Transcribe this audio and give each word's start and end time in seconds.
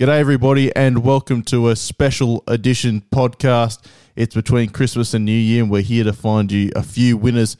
G'day, 0.00 0.20
everybody, 0.20 0.72
and 0.76 1.02
welcome 1.02 1.42
to 1.42 1.70
a 1.70 1.74
special 1.74 2.44
edition 2.46 3.02
podcast. 3.12 3.84
It's 4.14 4.32
between 4.32 4.68
Christmas 4.68 5.12
and 5.12 5.24
New 5.24 5.32
Year, 5.32 5.60
and 5.60 5.72
we're 5.72 5.82
here 5.82 6.04
to 6.04 6.12
find 6.12 6.52
you 6.52 6.70
a 6.76 6.84
few 6.84 7.16
winners, 7.16 7.56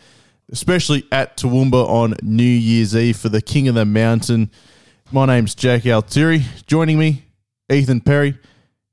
especially 0.53 1.05
at 1.11 1.37
Toowoomba 1.37 1.85
on 1.89 2.15
New 2.23 2.45
Year's 2.45 2.95
Eve 2.95 3.17
for 3.17 3.29
the 3.29 3.43
King 3.43 3.67
of 3.67 3.75
the 3.75 3.85
Mountain. 3.85 4.53
My 5.11 5.27
name's 5.27 5.57
Jack 5.57 5.85
Altieri. 5.85 6.45
Joining 6.69 6.97
me, 6.97 7.25
Ethan 7.73 8.03
Perry. 8.03 8.39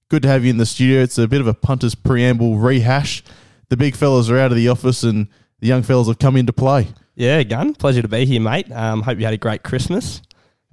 Good 0.09 0.23
to 0.23 0.27
have 0.27 0.43
you 0.43 0.49
in 0.49 0.57
the 0.57 0.65
studio. 0.65 1.03
It's 1.03 1.19
a 1.19 1.27
bit 1.27 1.39
of 1.39 1.45
a 1.45 1.53
punter's 1.53 1.93
preamble 1.93 2.57
rehash. 2.57 3.23
The 3.69 3.77
big 3.77 3.95
fellas 3.95 4.27
are 4.27 4.39
out 4.39 4.53
of 4.53 4.57
the 4.57 4.69
office, 4.69 5.03
and 5.03 5.27
the 5.59 5.67
young 5.67 5.83
fellas 5.83 6.07
have 6.07 6.17
come 6.17 6.35
into 6.35 6.51
play. 6.51 6.87
Yeah, 7.13 7.43
Gun. 7.43 7.75
Pleasure 7.75 8.01
to 8.01 8.07
be 8.07 8.25
here, 8.25 8.41
mate. 8.41 8.71
Um, 8.71 9.03
hope 9.03 9.19
you 9.19 9.25
had 9.25 9.35
a 9.35 9.37
great 9.37 9.61
Christmas. 9.61 10.23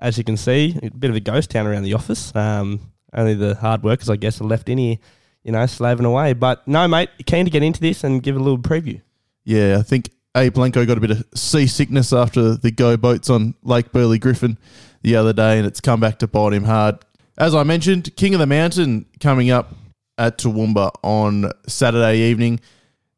As 0.02 0.18
you 0.18 0.24
can 0.24 0.36
see, 0.36 0.76
a 0.82 0.90
bit 0.90 1.10
of 1.10 1.16
a 1.16 1.20
ghost 1.20 1.50
town 1.50 1.64
around 1.64 1.84
the 1.84 1.94
office. 1.94 2.34
Um, 2.34 2.92
only 3.14 3.34
the 3.34 3.54
hard 3.54 3.84
workers, 3.84 4.10
I 4.10 4.16
guess, 4.16 4.40
are 4.40 4.44
left 4.44 4.68
in 4.68 4.76
here, 4.76 4.96
you 5.44 5.52
know, 5.52 5.64
slaving 5.66 6.04
away. 6.04 6.32
But 6.32 6.66
no, 6.66 6.88
mate, 6.88 7.08
keen 7.24 7.44
to 7.44 7.52
get 7.52 7.62
into 7.62 7.80
this 7.80 8.02
and 8.02 8.20
give 8.20 8.34
a 8.34 8.40
little 8.40 8.58
preview. 8.58 9.00
Yeah, 9.44 9.78
I 9.78 9.82
think 9.82 10.10
A. 10.34 10.48
Blanco 10.48 10.84
got 10.84 10.98
a 10.98 11.00
bit 11.00 11.12
of 11.12 11.24
seasickness 11.34 12.12
after 12.12 12.56
the 12.56 12.72
go 12.72 12.96
boats 12.96 13.30
on 13.30 13.54
Lake 13.62 13.92
Burley 13.92 14.18
Griffin 14.18 14.58
the 15.02 15.14
other 15.14 15.32
day, 15.32 15.56
and 15.58 15.66
it's 15.68 15.80
come 15.80 16.00
back 16.00 16.18
to 16.18 16.26
bite 16.26 16.52
him 16.52 16.64
hard. 16.64 16.98
As 17.38 17.54
I 17.54 17.62
mentioned, 17.62 18.14
King 18.16 18.34
of 18.34 18.40
the 18.40 18.46
Mountain 18.46 19.06
coming 19.20 19.50
up 19.50 19.72
at 20.18 20.38
Toowoomba 20.38 20.90
on 21.02 21.50
Saturday 21.68 22.18
evening, 22.18 22.58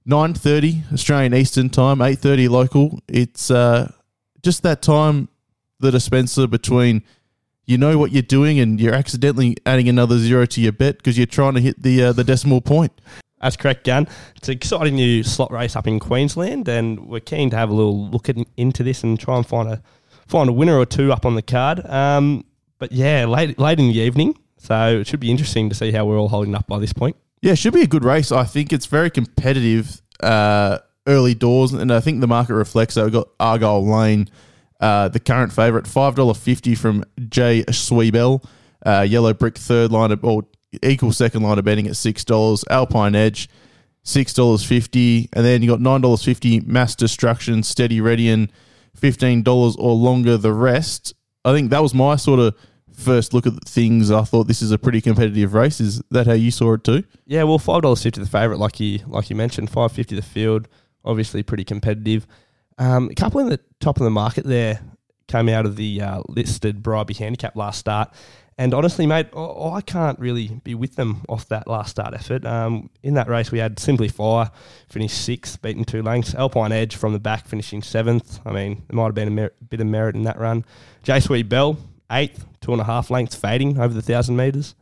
nine 0.05 0.35
thirty 0.35 0.83
Australian 0.93 1.35
Eastern 1.35 1.71
Time, 1.71 2.03
eight 2.03 2.19
thirty 2.19 2.47
local. 2.47 3.01
It's 3.09 3.51
uh, 3.51 3.91
just 4.43 4.63
that 4.65 4.83
time, 4.83 5.29
the 5.85 5.93
dispenser 5.93 6.47
between 6.47 7.03
you 7.67 7.79
know 7.79 7.97
what 7.99 8.13
you're 8.13 8.23
doing 8.23 8.59
and 8.59 8.81
you're 8.81 8.95
accidentally 8.95 9.57
adding 9.65 9.89
another 9.89 10.19
zero 10.19 10.45
to 10.47 10.61
your 10.61 10.73
bet 10.73 10.99
because 10.99 11.17
you're 11.17 11.27
trying 11.27 11.55
to 11.55 11.61
hit 11.61 11.83
the 11.83 12.05
uh, 12.05 12.13
the 12.13 12.25
decimal 12.25 12.61
point. 12.61 12.93
That's 13.41 13.57
correct, 13.57 13.85
Gun. 13.85 14.09
It's 14.37 14.49
an 14.49 14.55
exciting 14.55 14.95
new 14.95 15.23
slot 15.23 15.53
race 15.53 15.77
up 15.77 15.87
in 15.87 16.01
Queensland, 16.01 16.67
and 16.67 17.07
we're 17.07 17.21
keen 17.21 17.51
to 17.51 17.57
have 17.57 17.69
a 17.69 17.75
little 17.75 18.09
look 18.09 18.31
at, 18.31 18.37
into 18.57 18.83
this 18.83 19.03
and 19.03 19.21
try 19.21 19.37
and 19.37 19.47
find 19.47 19.69
a 19.69 19.83
find 20.27 20.49
a 20.49 20.53
winner 20.53 20.79
or 20.79 20.87
two 20.87 21.13
up 21.13 21.27
on 21.27 21.35
the 21.35 21.43
card. 21.43 21.85
Um, 21.87 22.45
but 22.79 22.93
yeah, 22.93 23.27
late 23.27 23.59
late 23.59 23.79
in 23.79 23.89
the 23.89 23.99
evening, 23.99 24.39
so 24.57 24.99
it 25.01 25.07
should 25.07 25.21
be 25.21 25.31
interesting 25.31 25.69
to 25.69 25.75
see 25.75 25.93
how 25.93 26.07
we're 26.07 26.19
all 26.19 26.29
holding 26.29 26.55
up 26.55 26.67
by 26.67 26.79
this 26.79 26.93
point. 26.93 27.17
Yeah, 27.43 27.53
it 27.53 27.57
should 27.57 27.75
be 27.75 27.83
a 27.83 27.87
good 27.87 28.05
race. 28.05 28.33
I 28.33 28.45
think 28.45 28.73
it's 28.73 28.87
very 28.87 29.11
competitive 29.11 30.01
uh, 30.23 30.79
early 31.07 31.35
doors, 31.35 31.75
and 31.75 31.93
I 31.93 32.01
think 32.01 32.23
the 32.23 32.27
market 32.27 32.55
reflects 32.55 32.95
that. 32.95 33.05
We've 33.05 33.13
got 33.13 33.29
Argyle 33.39 33.87
Lane, 33.87 34.31
uh, 34.81 35.09
the 35.09 35.21
current 35.21 35.53
favourite, 35.53 35.87
five 35.87 36.15
dollar 36.15 36.35
fifty 36.35 36.75
from 36.75 37.05
Jay 37.29 37.65
Sweebell, 37.69 38.45
uh, 38.85 39.07
Yellow 39.09 39.33
Brick 39.35 39.57
third 39.57 39.93
line 39.93 40.11
of, 40.11 40.25
or 40.25 40.45
equal 40.83 41.13
second 41.13 41.43
line 41.43 41.59
of 41.59 41.65
betting 41.65 41.87
at 41.87 41.97
six 41.97 42.25
dollars. 42.25 42.65
Alpine 42.71 43.15
Edge, 43.15 43.49
six 44.03 44.33
dollars 44.35 44.65
fifty, 44.65 45.29
and 45.33 45.45
then 45.45 45.63
you 45.63 45.69
got 45.69 45.81
nine 45.81 46.01
dollars 46.01 46.25
fifty. 46.25 46.61
Mass 46.61 46.95
Destruction, 46.95 47.63
Steady 47.63 48.01
Ready, 48.01 48.29
and 48.29 48.51
fifteen 48.95 49.43
dollars 49.43 49.77
or 49.77 49.95
longer. 49.95 50.37
The 50.37 50.53
rest, 50.53 51.15
I 51.45 51.53
think 51.53 51.71
that 51.71 51.83
was 51.83 51.95
my 51.95 52.17
sort 52.17 52.41
of 52.41 52.55
first 52.93 53.35
look 53.35 53.47
at 53.47 53.53
things. 53.67 54.11
I 54.11 54.23
thought 54.23 54.45
this 54.45 54.63
is 54.63 54.71
a 54.71 54.79
pretty 54.79 55.01
competitive 55.01 55.55
race. 55.55 55.81
Is 55.81 56.03
that 56.11 56.27
how 56.27 56.33
you 56.33 56.51
saw 56.51 56.75
it 56.75 56.85
too? 56.85 57.05
Yeah, 57.27 57.45
well, 57.45 57.59
five 57.59 57.83
dollars 57.83 58.03
fifty 58.03 58.21
the 58.21 58.27
favourite, 58.27 58.59
like 58.59 58.81
you 58.81 59.01
like 59.07 59.31
you 59.31 59.37
mentioned, 59.37 59.71
five 59.71 59.93
fifty 59.93 60.15
the 60.15 60.23
field, 60.23 60.69
obviously 61.05 61.43
pretty 61.43 61.65
competitive. 61.65 62.27
Um, 62.79 63.09
a 63.11 63.15
couple 63.15 63.41
in 63.41 63.49
the 63.49 63.61
top 63.81 63.99
of 63.99 64.05
the 64.05 64.11
market 64.11 64.45
there 64.45 64.81
came 65.29 65.49
out 65.49 65.67
of 65.67 65.77
the 65.77 66.01
uh, 66.01 66.23
listed 66.29 66.83
Bribie 66.83 67.17
handicap 67.17 67.57
last 67.57 67.79
start, 67.79 68.13
and 68.57 68.73
honestly, 68.73 69.07
mate, 69.07 69.29
I, 69.35 69.41
I 69.41 69.81
can't 69.81 70.19
really 70.19 70.61
be 70.63 70.75
with 70.75 70.97
them 70.97 71.23
off 71.29 71.49
that 71.49 71.67
last 71.67 71.91
start 71.91 72.15
effort. 72.15 72.45
Um, 72.45 72.91
in 73.03 73.15
that 73.15 73.29
race, 73.29 73.51
we 73.51 73.59
had 73.59 73.79
Simply 73.79 74.09
Fire 74.09 74.51
finished 74.89 75.25
sixth, 75.25 75.61
beaten 75.61 75.85
two 75.85 76.03
lengths. 76.03 76.35
Alpine 76.35 76.73
Edge 76.73 76.97
from 76.97 77.13
the 77.13 77.19
back 77.19 77.47
finishing 77.47 77.83
seventh. 77.83 78.41
I 78.47 78.53
mean, 78.53 78.83
there 78.89 78.97
might 78.97 79.07
have 79.07 79.15
been 79.15 79.29
a 79.29 79.33
mer- 79.33 79.53
bit 79.69 79.81
of 79.81 79.87
merit 79.87 80.15
in 80.15 80.23
that 80.25 80.39
run. 80.39 80.65
J 81.03 81.21
Sweet 81.21 81.49
Bell 81.49 81.77
eighth, 82.11 82.47
two 82.61 82.73
and 82.73 82.81
a 82.81 82.85
half 82.85 83.11
lengths 83.11 83.35
fading 83.35 83.79
over 83.79 83.93
the 83.93 84.03
thousand 84.03 84.37
metres, 84.37 84.75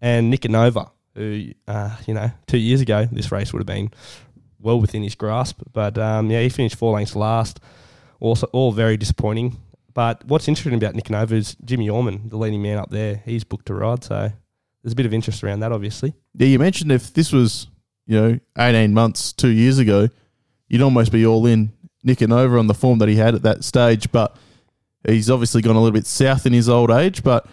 and 0.00 0.32
Nicanova, 0.32 0.90
who 1.14 1.50
uh, 1.66 1.96
you 2.06 2.14
know 2.14 2.30
two 2.46 2.58
years 2.58 2.80
ago 2.80 3.08
this 3.10 3.32
race 3.32 3.52
would 3.52 3.60
have 3.60 3.66
been 3.66 3.90
well 4.60 4.80
within 4.80 5.02
his 5.02 5.14
grasp, 5.14 5.60
but 5.72 5.98
um, 5.98 6.30
yeah, 6.30 6.40
he 6.40 6.48
finished 6.48 6.76
four 6.76 6.94
lengths 6.94 7.16
last. 7.16 7.60
Also, 8.20 8.46
all 8.52 8.72
very 8.72 8.96
disappointing. 8.96 9.58
But 9.92 10.24
what's 10.26 10.48
interesting 10.48 10.74
about 10.74 10.94
Nicanova 10.94 11.32
is 11.32 11.56
Jimmy 11.64 11.88
Orman, 11.88 12.28
the 12.28 12.36
leading 12.36 12.62
man 12.62 12.78
up 12.78 12.90
there. 12.90 13.22
He's 13.24 13.44
booked 13.44 13.70
a 13.70 13.74
ride, 13.74 14.04
so 14.04 14.32
there's 14.82 14.92
a 14.92 14.96
bit 14.96 15.06
of 15.06 15.14
interest 15.14 15.42
around 15.44 15.60
that, 15.60 15.72
obviously. 15.72 16.14
Yeah, 16.34 16.48
you 16.48 16.58
mentioned 16.58 16.92
if 16.92 17.12
this 17.12 17.32
was 17.32 17.66
you 18.06 18.20
know 18.20 18.38
eighteen 18.58 18.94
months, 18.94 19.32
two 19.32 19.48
years 19.48 19.78
ago, 19.78 20.08
you'd 20.68 20.82
almost 20.82 21.12
be 21.12 21.26
all 21.26 21.46
in 21.46 21.72
Nicanova 22.06 22.58
on 22.58 22.66
the 22.66 22.74
form 22.74 22.98
that 22.98 23.08
he 23.08 23.16
had 23.16 23.34
at 23.34 23.42
that 23.42 23.64
stage, 23.64 24.10
but. 24.12 24.36
He's 25.08 25.30
obviously 25.30 25.62
gone 25.62 25.76
a 25.76 25.80
little 25.80 25.94
bit 25.94 26.04
south 26.04 26.46
in 26.46 26.52
his 26.52 26.68
old 26.68 26.90
age, 26.90 27.22
but 27.22 27.46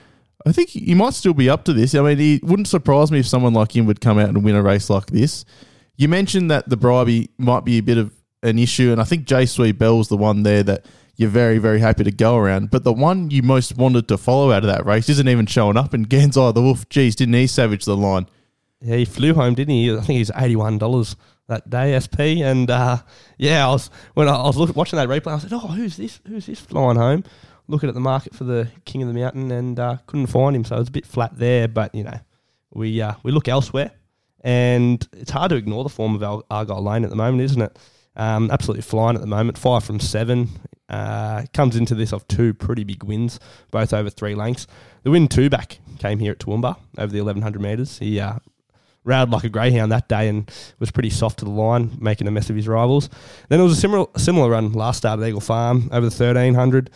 I 0.44 0.52
think 0.52 0.70
he 0.70 0.96
might 0.96 1.14
still 1.14 1.36
be 1.36 1.52
up 1.52 1.64
to 1.66 1.74
this. 1.74 1.94
I 1.94 2.02
mean, 2.02 2.20
it 2.20 2.44
wouldn't 2.44 2.68
surprise 2.68 3.12
me 3.12 3.20
if 3.20 3.28
someone 3.28 3.54
like 3.54 3.76
him 3.76 3.86
would 3.86 4.02
come 4.02 4.18
out 4.18 4.30
and 4.30 4.44
win 4.44 4.56
a 4.56 4.64
race 4.64 4.90
like 4.90 5.08
this. 5.08 5.46
You 5.96 6.08
mentioned 6.08 6.50
that 6.52 6.70
the 6.70 6.78
bribe 6.78 7.28
might 7.38 7.66
be 7.66 7.78
a 7.78 7.84
bit 7.84 7.98
of 7.98 8.14
an 8.42 8.60
issue, 8.60 8.92
and 8.92 9.00
I 9.00 9.04
think 9.04 9.26
J 9.26 9.46
Sweet 9.46 9.78
Bell's 9.78 10.10
the 10.10 10.18
one 10.18 10.44
there 10.44 10.64
that 10.64 10.86
you're 11.16 11.30
very, 11.30 11.60
very 11.60 11.80
happy 11.80 12.04
to 12.04 12.12
go 12.12 12.36
around. 12.36 12.72
But 12.72 12.84
the 12.84 12.94
one 12.94 13.30
you 13.30 13.44
most 13.44 13.78
wanted 13.78 14.08
to 14.08 14.18
follow 14.18 14.52
out 14.52 14.64
of 14.64 14.70
that 14.70 14.86
race 14.86 15.10
isn't 15.10 15.30
even 15.30 15.46
showing 15.46 15.78
up. 15.78 15.94
And 15.94 16.10
Gansai 16.10 16.54
the 16.54 16.62
Wolf, 16.62 16.90
geez, 16.90 17.16
didn't 17.16 17.36
he 17.36 17.48
savage 17.48 17.86
the 17.86 17.96
line? 17.96 18.28
Yeah, 18.82 18.98
he 18.98 19.06
flew 19.06 19.34
home, 19.34 19.54
didn't 19.54 19.74
he? 19.74 19.92
I 19.92 20.02
think 20.02 20.18
he's 20.18 20.32
eighty 20.36 20.56
one 20.56 20.78
dollars 20.78 21.16
that 21.48 21.70
day, 21.70 21.98
SP. 22.00 22.42
And 22.44 22.70
uh, 22.70 22.98
yeah, 23.38 23.68
I 23.68 23.72
was 23.72 23.90
when 24.14 24.28
I 24.28 24.42
was 24.44 24.58
look, 24.58 24.76
watching 24.76 24.98
that 24.98 25.08
replay, 25.08 25.34
I 25.34 25.40
said, 25.40 25.54
"Oh, 25.54 25.60
who's 25.60 25.96
this? 25.98 26.20
Who's 26.28 26.48
this 26.48 26.60
flying 26.60 26.98
home?" 26.98 27.24
Looking 27.68 27.88
at 27.88 27.96
the 27.96 28.02
market 28.02 28.36
for 28.36 28.44
the 28.44 28.68
King 28.84 29.04
of 29.04 29.08
the 29.08 29.14
Mountain, 29.14 29.52
and 29.52 29.80
uh, 29.80 29.98
couldn't 30.06 30.28
find 30.28 30.54
him, 30.54 30.66
so 30.66 30.76
it 30.76 30.80
was 30.80 30.90
a 30.90 30.92
bit 30.92 31.06
flat 31.06 31.38
there. 31.38 31.70
But 31.70 31.96
you 31.96 32.04
know, 32.04 32.20
we 32.72 33.02
uh, 33.02 33.14
we 33.24 33.32
look 33.32 33.48
elsewhere, 33.48 33.92
and 34.44 35.08
it's 35.14 35.32
hard 35.32 35.50
to 35.50 35.56
ignore 35.56 35.84
the 35.84 35.90
form 35.90 36.16
of 36.16 36.24
Ar- 36.24 36.44
Argyle 36.52 36.84
Lane 36.84 37.04
at 37.04 37.10
the 37.10 37.16
moment, 37.16 37.44
isn't 37.44 37.62
it? 37.62 37.80
Um, 38.16 38.52
absolutely 38.52 38.84
flying 38.84 39.16
at 39.16 39.22
the 39.22 39.28
moment, 39.28 39.58
five 39.58 39.84
from 39.84 40.00
seven. 40.00 40.50
Uh, 40.90 41.46
comes 41.54 41.76
into 41.76 41.96
this 41.96 42.14
off 42.14 42.28
two 42.28 42.54
pretty 42.54 42.84
big 42.84 43.04
wins, 43.04 43.40
both 43.72 43.94
over 43.94 44.10
three 44.10 44.36
lengths. 44.36 44.68
The 45.04 45.12
win 45.12 45.28
two 45.28 45.50
back 45.50 45.80
came 45.98 46.20
here 46.20 46.34
at 46.34 46.40
Toowoomba 46.40 46.78
over 46.98 47.12
the 47.12 47.22
1100 47.22 47.62
metres. 47.62 47.98
He 47.98 48.20
uh, 48.20 48.38
like 49.06 49.44
a 49.44 49.50
greyhound 49.50 49.92
that 49.92 50.08
day 50.08 50.28
and 50.28 50.50
was 50.80 50.92
pretty 50.92 51.10
soft 51.10 51.40
to 51.40 51.46
the 51.46 51.52
line, 51.52 51.98
making 52.00 52.28
a 52.28 52.32
mess 52.32 52.50
of 52.50 52.56
his 52.56 52.68
rivals. 52.68 53.10
Then 53.50 53.60
it 53.60 53.64
was 53.64 53.78
a 53.78 53.82
similar 53.82 54.08
similar 54.18 54.50
run 54.50 54.74
last 54.74 54.98
start 54.98 55.20
at 55.20 55.28
Eagle 55.28 55.42
Farm 55.42 55.90
over 55.92 56.08
the 56.10 56.24
1300. 56.26 56.90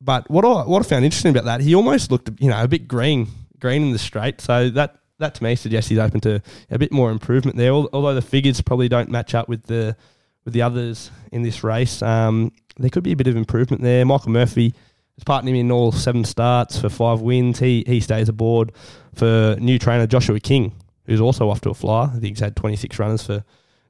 But 0.00 0.30
what 0.30 0.44
I 0.44 0.62
what 0.62 0.84
I 0.84 0.88
found 0.88 1.04
interesting 1.04 1.30
about 1.30 1.44
that, 1.44 1.60
he 1.60 1.74
almost 1.74 2.10
looked 2.10 2.30
you 2.40 2.50
know 2.50 2.62
a 2.62 2.68
bit 2.68 2.86
green 2.86 3.28
green 3.58 3.82
in 3.82 3.92
the 3.92 3.98
straight. 3.98 4.40
So 4.40 4.70
that 4.70 4.99
that 5.20 5.34
to 5.36 5.44
me 5.44 5.54
suggests 5.54 5.88
he's 5.88 5.98
open 5.98 6.20
to 6.20 6.42
a 6.70 6.78
bit 6.78 6.92
more 6.92 7.10
improvement 7.10 7.56
there. 7.56 7.72
Although 7.72 8.14
the 8.14 8.22
figures 8.22 8.60
probably 8.60 8.88
don't 8.88 9.08
match 9.08 9.34
up 9.34 9.48
with 9.48 9.64
the 9.64 9.96
with 10.44 10.54
the 10.54 10.62
others 10.62 11.10
in 11.32 11.42
this 11.42 11.62
race, 11.62 12.02
um, 12.02 12.52
there 12.78 12.90
could 12.90 13.04
be 13.04 13.12
a 13.12 13.16
bit 13.16 13.26
of 13.26 13.36
improvement 13.36 13.82
there. 13.82 14.04
Michael 14.04 14.30
Murphy 14.30 14.74
has 15.14 15.24
partnered 15.24 15.50
him 15.54 15.60
in 15.60 15.70
all 15.70 15.92
seven 15.92 16.24
starts 16.24 16.78
for 16.78 16.88
five 16.88 17.20
wins. 17.20 17.58
He 17.58 17.84
he 17.86 18.00
stays 18.00 18.28
aboard 18.28 18.72
for 19.14 19.56
new 19.60 19.78
trainer 19.78 20.06
Joshua 20.06 20.40
King, 20.40 20.72
who's 21.04 21.20
also 21.20 21.50
off 21.50 21.60
to 21.62 21.70
a 21.70 21.74
flyer. 21.74 22.08
I 22.08 22.18
think 22.18 22.36
he's 22.36 22.40
had 22.40 22.56
26 22.56 22.98
runners 22.98 23.22
for 23.22 23.44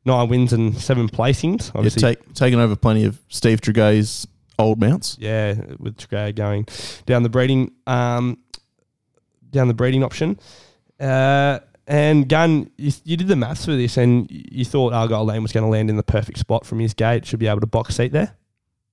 nine 0.05 0.29
wins 0.29 0.53
and 0.53 0.77
seven 0.77 1.09
placings. 1.09 1.71
Obviously, 1.75 2.03
yeah, 2.03 2.15
take, 2.15 2.35
taken 2.35 2.59
over 2.59 2.77
plenty 2.77 3.05
of 3.05 3.21
Steve 3.29 3.61
Tregay's 3.61 4.27
old 4.59 4.81
mounts. 4.81 5.17
Yeah, 5.21 5.55
with 5.79 5.97
Tregay 5.97 6.35
going 6.35 6.67
down 7.07 7.23
the 7.23 7.29
breeding, 7.29 7.73
um, 7.87 8.39
down 9.51 9.69
the 9.69 9.75
breeding 9.75 10.05
option. 10.05 10.39
Uh, 11.01 11.61
and 11.87 12.29
Gun, 12.29 12.71
you, 12.77 12.93
you, 13.05 13.17
did 13.17 13.27
the 13.27 13.37
maths 13.37 13.65
for 13.65 13.73
this, 13.73 13.97
and 13.97 14.31
you 14.31 14.65
thought 14.65 14.93
Argyle 14.93 15.25
Lane 15.25 15.43
was 15.43 15.51
going 15.51 15.65
to 15.65 15.71
land 15.71 15.91
in 15.91 15.97
the 15.97 16.03
perfect 16.03 16.39
spot 16.39 16.65
from 16.65 16.79
his 16.79 16.95
gate. 16.95 17.27
Should 17.27 17.41
be 17.41 17.49
able 17.49 17.61
to 17.61 17.67
box 17.67 17.97
seat 17.97 18.13
there. 18.13 18.37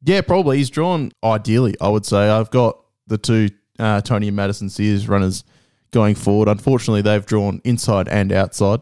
Yeah, 0.04 0.22
probably. 0.22 0.58
He's 0.58 0.70
drawn 0.70 1.12
ideally. 1.24 1.76
I 1.82 1.90
would 1.90 2.06
say 2.06 2.30
I've 2.30 2.50
got 2.50 2.80
the 3.08 3.18
two 3.18 3.50
uh, 3.78 4.02
Tony 4.02 4.30
and 4.30 4.38
Maddysen 4.38 4.72
Sears 4.72 5.08
runners 5.08 5.44
going 5.92 6.16
forward. 6.16 6.48
Unfortunately, 6.48 7.02
they've 7.02 7.26
drawn 7.26 7.62
inside 7.64 8.08
and 8.08 8.32
outside. 8.32 8.82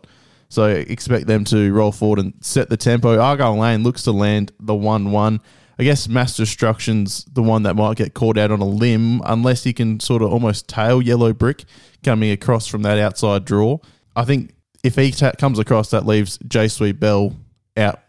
So 0.49 0.67
expect 0.67 1.27
them 1.27 1.43
to 1.45 1.73
roll 1.73 1.91
forward 1.91 2.19
and 2.19 2.33
set 2.41 2.69
the 2.69 2.77
tempo. 2.77 3.19
Argyle 3.19 3.57
Lane 3.57 3.83
looks 3.83 4.03
to 4.03 4.11
land 4.11 4.51
the 4.59 4.75
1 4.75 5.11
1. 5.11 5.41
I 5.77 5.83
guess 5.83 6.07
Mass 6.07 6.37
Destruction's 6.37 7.25
the 7.25 7.43
one 7.43 7.63
that 7.63 7.75
might 7.75 7.97
get 7.97 8.13
caught 8.13 8.37
out 8.37 8.51
on 8.51 8.61
a 8.61 8.65
limb 8.65 9.21
unless 9.25 9.63
he 9.63 9.73
can 9.73 9.99
sort 9.99 10.21
of 10.21 10.31
almost 10.31 10.69
tail 10.69 11.01
Yellow 11.01 11.33
Brick 11.33 11.65
coming 12.03 12.31
across 12.31 12.67
from 12.67 12.83
that 12.83 12.97
outside 12.97 13.43
draw. 13.43 13.79
I 14.15 14.23
think 14.23 14.53
if 14.83 14.95
he 14.95 15.11
ta- 15.11 15.33
comes 15.37 15.59
across, 15.59 15.89
that 15.89 16.05
leaves 16.05 16.39
J 16.47 16.67
Sweet 16.67 16.99
Bell 16.99 17.35
out 17.75 17.99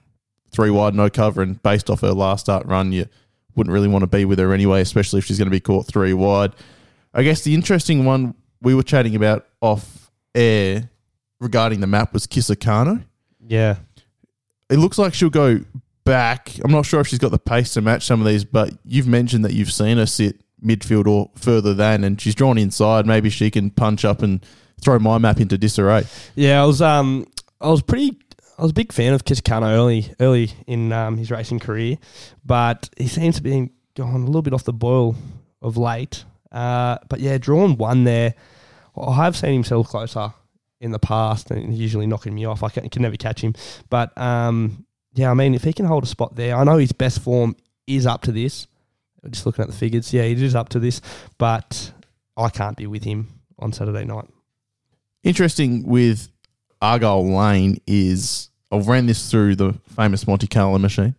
three 0.53 0.71
wide, 0.71 0.95
no 0.95 1.11
cover, 1.11 1.43
and 1.43 1.61
based 1.63 1.91
off 1.91 2.03
her 2.03 2.13
last 2.13 2.43
start 2.43 2.67
run, 2.67 2.93
you 2.93 3.07
wouldn't 3.57 3.73
really 3.73 3.89
want 3.89 4.03
to 4.03 4.07
be 4.07 4.25
with 4.25 4.39
her 4.39 4.53
anyway, 4.53 4.81
especially 4.81 5.19
if 5.19 5.25
she's 5.25 5.39
going 5.39 5.47
to 5.47 5.51
be 5.51 5.61
caught 5.61 5.87
three 5.87 6.13
wide. 6.13 6.53
I 7.13 7.23
guess 7.23 7.43
the 7.43 7.55
interesting 7.55 8.05
one 8.05 8.35
we 8.61 8.75
were 8.75 8.83
chatting 8.83 9.17
about 9.17 9.47
off 9.61 10.11
air 10.35 10.91
regarding 11.41 11.81
the 11.81 11.87
map 11.87 12.13
was 12.13 12.27
Kisakano. 12.27 13.05
Yeah. 13.47 13.77
It 14.69 14.79
looks 14.79 14.99
like 14.99 15.15
she'll 15.15 15.31
go 15.31 15.61
back. 16.07 16.53
I'm 16.65 16.71
not 16.71 16.87
sure 16.87 17.01
if 17.01 17.09
she's 17.09 17.19
got 17.19 17.33
the 17.33 17.39
pace 17.39 17.75
to 17.75 17.83
match 17.83 18.07
some 18.07 18.21
of 18.21 18.27
these, 18.27 18.45
but 18.45 18.73
you've 18.85 19.07
mentioned 19.07 19.45
that 19.45 19.53
you've 19.53 19.73
seen 19.73 19.99
her 19.99 20.07
sit 20.07 20.41
midfield 20.65 21.07
or 21.07 21.31
further 21.35 21.75
than, 21.75 22.03
and 22.05 22.19
she's 22.19 22.35
drawn 22.35 22.57
inside. 22.57 23.07
Maybe 23.07 23.29
she 23.29 23.51
can 23.51 23.71
punch 23.71 24.05
up 24.07 24.23
and 24.23 24.45
throw 24.81 24.99
my 24.99 25.19
map 25.19 25.41
into 25.41 25.59
disarray. 25.59 26.05
Yeah, 26.35 26.63
I 26.63 26.65
was 26.65 26.81
um 26.81 27.27
I 27.61 27.69
was 27.69 27.83
pretty 27.83 28.19
I 28.59 28.63
was 28.63 28.71
a 28.71 28.75
big 28.75 28.93
fan 28.93 29.13
of 29.13 29.25
Kisakano 29.25 29.69
early 29.69 30.15
early 30.19 30.53
in 30.67 30.93
um, 30.93 31.19
his 31.19 31.31
racing 31.31 31.59
career, 31.59 31.99
but 32.45 32.89
he 32.97 33.09
seems 33.09 33.37
to 33.37 33.43
be 33.43 33.71
gone 33.95 34.23
a 34.23 34.27
little 34.27 34.43
bit 34.43 34.55
off 34.55 34.65
the 34.65 34.73
boil 34.73 35.17
of 35.61 35.77
late. 35.77 36.25
Uh, 36.51 36.97
but 37.09 37.21
yeah, 37.21 37.37
drawn 37.37 37.77
one 37.77 38.05
there. 38.05 38.35
I 38.99 39.15
have 39.17 39.37
seen 39.37 39.57
him 39.57 39.65
sell 39.65 39.85
closer 39.85 40.33
in 40.81 40.91
the 40.91 40.99
past, 40.99 41.51
and 41.51 41.75
usually 41.75 42.07
knocking 42.07 42.35
me 42.35 42.45
off. 42.45 42.63
I 42.63 42.69
can, 42.69 42.89
can 42.89 43.03
never 43.03 43.17
catch 43.17 43.43
him. 43.43 43.55
But 43.91 44.17
um, 44.17 44.86
yeah, 45.17 45.31
I 45.31 45.35
mean, 45.35 45.55
if 45.55 45.65
he 45.65 45.73
can 45.73 45.87
hold 45.87 46.05
a 46.05 46.07
spot 46.07 46.37
there, 46.37 46.55
I 46.55 46.65
know 46.65 46.77
his 46.77 46.93
best 46.93 47.21
form 47.21 47.57
is 47.87 48.07
up 48.07 48.23
to 48.23 48.33
this. 48.33 48.67
Just 49.31 49.47
looking 49.47 49.63
at 49.63 49.69
the 49.69 49.77
figures, 49.77 50.13
yeah, 50.13 50.23
it 50.23 50.41
is 50.41 50.55
up 50.55 50.69
to 50.71 50.79
this, 50.79 51.01
but 51.39 51.93
I 52.37 52.49
can't 52.51 52.77
be 52.77 52.87
with 52.87 53.03
him 53.03 53.41
on 53.59 53.73
Saturday 53.73 54.05
night. 54.05 54.27
Interesting 55.25 55.87
with 55.87 56.29
Argyle 56.81 57.27
Lane 57.27 57.81
is 57.87 58.51
I've 58.71 58.87
ran 58.87 59.07
this 59.07 59.31
through 59.31 59.57
the 59.57 59.73
famous 59.97 60.27
Monte 60.27 60.47
Carlo 60.47 60.79
machine, 60.79 61.17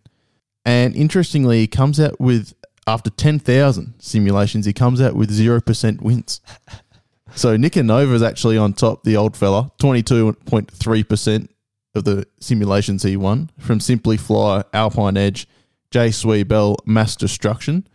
and 0.64 0.94
interestingly, 0.96 1.58
he 1.58 1.66
comes 1.66 2.00
out 2.00 2.18
with 2.20 2.54
after 2.86 3.10
ten 3.10 3.38
thousand 3.38 3.94
simulations, 3.98 4.64
he 4.64 4.72
comes 4.72 5.00
out 5.00 5.14
with 5.14 5.30
zero 5.30 5.60
percent 5.60 6.00
wins. 6.00 6.40
so 7.34 7.56
Nicanova 7.58 8.14
is 8.14 8.22
actually 8.22 8.56
on 8.56 8.72
top. 8.72 9.02
The 9.04 9.16
old 9.16 9.36
fella, 9.36 9.70
twenty 9.78 10.02
two 10.02 10.32
point 10.46 10.70
three 10.70 11.02
percent 11.04 11.50
of 11.98 12.04
the 12.04 12.26
simulations 12.40 13.02
he 13.02 13.16
won 13.16 13.50
from 13.58 13.80
Simply 13.80 14.16
Fly, 14.16 14.64
Alpine 14.72 15.16
Edge, 15.16 15.46
J 15.90 16.10
Swee 16.10 16.42
Bell, 16.42 16.76
Mass 16.86 17.16
Destruction, 17.16 17.86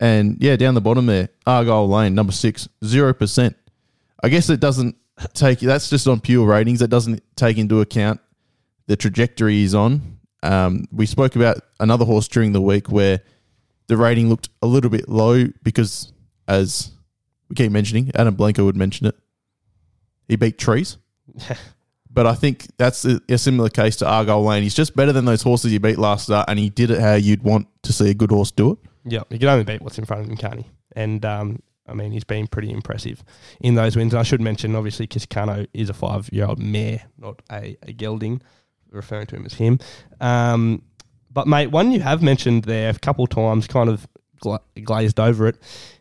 and 0.00 0.36
yeah, 0.40 0.56
down 0.56 0.74
the 0.74 0.80
bottom 0.80 1.06
there, 1.06 1.28
Argyle 1.46 1.88
Lane, 1.88 2.14
number 2.14 2.32
six, 2.32 2.68
zero 2.84 3.12
percent. 3.12 3.56
I 4.22 4.28
guess 4.28 4.48
it 4.48 4.60
doesn't 4.60 4.96
take 5.34 5.60
that's 5.60 5.90
just 5.90 6.06
on 6.06 6.20
pure 6.20 6.46
ratings. 6.46 6.82
It 6.82 6.90
doesn't 6.90 7.22
take 7.36 7.58
into 7.58 7.80
account 7.80 8.20
the 8.86 8.96
trajectory 8.96 9.54
he's 9.54 9.74
on. 9.74 10.18
Um, 10.42 10.86
we 10.92 11.06
spoke 11.06 11.36
about 11.36 11.58
another 11.80 12.04
horse 12.04 12.28
during 12.28 12.52
the 12.52 12.60
week 12.60 12.88
where 12.90 13.20
the 13.88 13.96
rating 13.96 14.28
looked 14.28 14.48
a 14.62 14.66
little 14.66 14.90
bit 14.90 15.08
low 15.08 15.46
because, 15.62 16.12
as 16.46 16.92
we 17.48 17.56
keep 17.56 17.72
mentioning, 17.72 18.10
Adam 18.14 18.34
Blanco 18.34 18.64
would 18.64 18.76
mention 18.76 19.06
it. 19.06 19.16
He 20.28 20.36
beat 20.36 20.58
trees. 20.58 20.98
but 22.18 22.26
I 22.26 22.34
think 22.34 22.66
that's 22.78 23.04
a, 23.04 23.20
a, 23.28 23.38
similar 23.38 23.68
case 23.68 23.94
to 23.98 24.06
Argyle 24.08 24.42
Lane. 24.42 24.64
He's 24.64 24.74
just 24.74 24.96
better 24.96 25.12
than 25.12 25.24
those 25.24 25.42
horses 25.42 25.72
you 25.72 25.78
beat 25.78 25.98
last 25.98 26.24
start, 26.24 26.46
and 26.48 26.58
he 26.58 26.68
did 26.68 26.90
it 26.90 27.00
how 27.00 27.14
you'd 27.14 27.44
want 27.44 27.68
to 27.84 27.92
see 27.92 28.10
a 28.10 28.14
good 28.14 28.32
horse 28.32 28.50
do 28.50 28.72
it. 28.72 28.78
Yeah, 29.04 29.22
he 29.30 29.38
can 29.38 29.46
only 29.46 29.62
beat 29.62 29.80
what's 29.82 29.98
in 29.98 30.04
front 30.04 30.24
of 30.24 30.28
him, 30.28 30.36
can't 30.36 30.58
he? 30.58 30.66
And 30.96 31.24
um, 31.24 31.62
I 31.86 31.94
mean, 31.94 32.10
he's 32.10 32.24
been 32.24 32.48
pretty 32.48 32.72
impressive 32.72 33.22
in 33.60 33.76
those 33.76 33.94
wins. 33.94 34.14
And 34.14 34.18
I 34.18 34.24
should 34.24 34.40
mention, 34.40 34.74
obviously, 34.74 35.06
Kisakano 35.06 35.68
is 35.72 35.90
a 35.90 35.94
five-year-old 35.94 36.58
mare, 36.58 37.02
not 37.18 37.40
a, 37.52 37.76
a 37.84 37.92
gelding, 37.92 38.42
referring 38.90 39.28
to 39.28 39.36
him 39.36 39.46
as 39.46 39.54
him. 39.54 39.78
Um, 40.20 40.82
but, 41.30 41.46
mate, 41.46 41.68
one 41.68 41.92
you 41.92 42.00
have 42.00 42.20
mentioned 42.20 42.64
there 42.64 42.90
a 42.90 42.98
couple 42.98 43.28
times, 43.28 43.68
kind 43.68 43.88
of 43.88 44.08
gla- 44.40 44.62
glazed 44.82 45.20
over 45.20 45.46
it, 45.46 45.56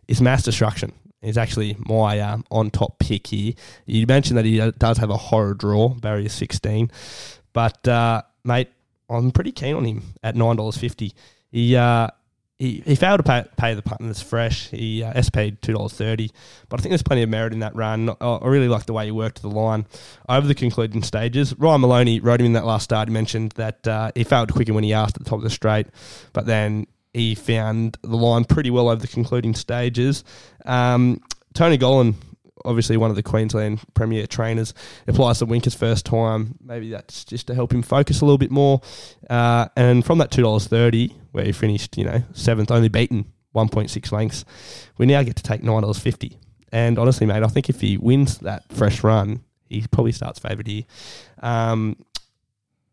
is 0.08 0.20
Mass 0.20 0.42
Destruction. 0.42 0.94
Is 1.22 1.38
actually 1.38 1.76
my 1.80 2.40
on 2.52 2.70
top 2.70 3.00
pick 3.00 3.28
here. 3.28 3.54
You 3.86 4.06
mentioned 4.06 4.38
that 4.38 4.46
he 4.46 4.60
does 4.78 5.00
have 5.00 5.10
a 5.10 5.18
horror 5.18 5.56
draw, 5.56 5.90
barrier 5.90 6.30
16. 6.30 6.92
But, 7.54 7.88
uh, 7.88 8.22
mate, 8.44 8.70
I'm 9.10 9.32
pretty 9.32 9.52
keen 9.52 9.76
on 9.76 9.84
him 9.84 10.04
at 10.22 10.36
$9.50. 10.36 11.14
He, 11.50 11.76
uh, 11.76 12.10
he, 12.60 12.82
he 12.86 12.96
failed 12.96 13.20
to 13.20 13.24
pay, 13.24 13.46
pay 13.56 13.74
the 13.76 13.82
punters 13.82 14.22
fresh. 14.22 14.70
He 14.70 15.04
uh, 15.04 15.22
SP'd 15.22 15.62
two 15.62 15.74
dollars 15.74 15.94
thirty, 15.94 16.32
but 16.70 16.80
I 16.80 16.82
think 16.82 16.92
there's 16.92 17.04
plenty 17.04 17.22
of 17.22 17.30
merit 17.30 17.54
in 17.54 17.60
that 17.60 17.76
run. 17.76 18.10
I, 18.10 18.26
I 18.26 18.48
really 18.48 18.68
like 18.68 18.88
the 18.88 18.94
way 18.94 19.06
he 19.06 19.12
worked 19.12 19.44
the 19.44 19.50
line 19.50 19.86
over 20.28 20.48
the 20.48 20.56
concluding 20.56 21.04
stages. 21.04 21.54
Ryan 21.60 21.82
Maloney 21.82 22.20
wrote 22.20 22.40
him 22.40 22.48
in 22.48 22.54
that 22.54 22.66
last 22.66 22.86
start. 22.86 23.10
He 23.10 23.14
mentioned 23.14 23.52
that 23.58 23.88
uh, 23.88 24.12
he 24.16 24.24
failed 24.24 24.48
to 24.48 24.56
quicken 24.56 24.74
when 24.74 24.84
he 24.84 24.92
asked 24.92 25.18
at 25.18 25.24
the 25.24 25.30
top 25.30 25.38
of 25.38 25.44
the 25.44 25.52
straight, 25.52 25.86
but 26.34 26.48
then 26.48 26.88
he 27.18 27.36
found 27.36 27.98
the 28.02 28.16
line 28.16 28.46
pretty 28.46 28.70
well 28.70 28.90
over 28.90 29.02
the 29.02 29.08
concluding 29.08 29.56
stages. 29.56 30.24
Um, 30.66 31.22
Tony 31.54 31.78
Gollan 31.78 32.16
obviously 32.66 32.98
one 32.98 33.10
of 33.10 33.16
the 33.16 33.24
Queensland 33.24 33.80
premier 33.94 34.28
trainers, 34.28 34.74
applies 35.08 35.40
the 35.40 35.46
winkers 35.46 35.74
first 35.74 36.06
time. 36.06 36.56
Maybe 36.62 36.92
that's 36.92 37.24
just 37.24 37.48
to 37.48 37.56
help 37.56 37.74
him 37.74 37.82
focus 37.82 38.22
a 38.22 38.26
little 38.26 38.38
bit 38.38 38.52
more. 38.52 38.82
Uh, 39.30 39.68
and 39.76 40.06
from 40.06 40.18
that 40.20 40.32
two 40.32 40.42
dollars 40.42 40.68
thirty, 40.68 41.16
where 41.32 41.46
he 41.46 41.52
finished, 41.52 41.98
you 41.98 42.04
know, 42.04 42.24
seventh, 42.34 42.72
only 42.72 42.90
beaten 42.90 43.32
one 43.54 43.70
point 43.70 43.90
six 43.90 44.12
lengths, 44.12 44.46
we 44.98 45.06
now 45.06 45.24
get 45.24 45.36
to 45.38 45.44
take 45.44 45.64
nine 45.64 45.82
dollars 45.82 46.00
fifty. 46.00 46.38
And 46.72 47.00
honestly, 47.00 47.26
mate, 47.26 47.44
I 47.44 47.48
think 47.48 47.70
if 47.70 47.80
he 47.80 47.98
wins 47.98 48.40
that 48.40 48.72
fresh 48.74 49.04
run, 49.04 49.44
he 49.70 49.86
probably 49.90 50.12
starts 50.12 50.40
favourite 50.40 50.68
here. 50.68 50.84
Um, 51.42 51.96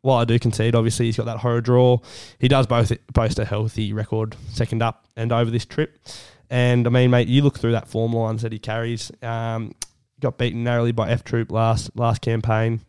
while 0.05 0.19
I 0.19 0.27
do 0.27 0.39
concede, 0.39 0.75
obviously 0.75 1.07
he's 1.07 1.17
got 1.17 1.25
that 1.25 1.39
horror 1.39 1.63
draw. 1.63 1.99
He 2.39 2.47
does 2.47 2.67
both 2.67 2.93
boast 3.15 3.39
a 3.39 3.45
healthy 3.47 3.95
record, 3.95 4.37
second 4.51 4.83
up 4.83 5.07
and 5.17 5.33
over 5.33 5.51
this 5.51 5.65
trip. 5.65 5.99
And 6.51 6.87
I 6.87 6.91
mean, 6.91 7.11
mate, 7.11 7.27
you 7.27 7.41
look 7.41 7.59
through 7.59 7.73
that 7.73 7.89
form 7.89 8.13
lines 8.13 8.43
that 8.43 8.53
he 8.53 8.59
carries. 8.59 9.11
Um, 9.23 9.75
got 10.21 10.37
beaten 10.37 10.63
narrowly 10.63 10.93
by 10.93 11.09
F 11.09 11.25
Troop 11.25 11.51
last 11.51 11.91
last 11.97 12.21
campaign. 12.21 12.83